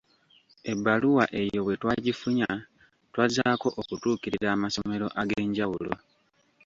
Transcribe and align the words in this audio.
Ebbaluwa 0.71 1.23
eyo 1.41 1.59
bwe 1.63 1.75
twagifunya, 1.81 2.49
twazzaako 3.11 3.67
okutuukirira 3.81 4.47
amasomero 4.57 5.07
ag’enjawulo. 5.21 5.93